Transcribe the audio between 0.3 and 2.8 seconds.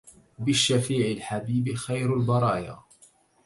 بالشفيع الحبيب خير البرايا